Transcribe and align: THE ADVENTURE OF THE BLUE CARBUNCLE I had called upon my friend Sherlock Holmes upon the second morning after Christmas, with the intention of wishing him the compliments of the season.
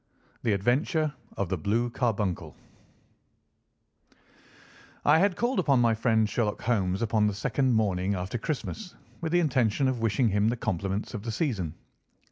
THE 0.41 0.53
ADVENTURE 0.53 1.13
OF 1.37 1.49
THE 1.49 1.59
BLUE 1.59 1.91
CARBUNCLE 1.91 2.55
I 5.05 5.19
had 5.19 5.35
called 5.35 5.59
upon 5.59 5.79
my 5.79 5.93
friend 5.93 6.27
Sherlock 6.27 6.63
Holmes 6.63 7.03
upon 7.03 7.27
the 7.27 7.35
second 7.35 7.75
morning 7.75 8.15
after 8.15 8.39
Christmas, 8.39 8.95
with 9.21 9.31
the 9.31 9.39
intention 9.41 9.87
of 9.87 10.01
wishing 10.01 10.29
him 10.29 10.47
the 10.49 10.57
compliments 10.57 11.13
of 11.13 11.21
the 11.21 11.31
season. 11.31 11.75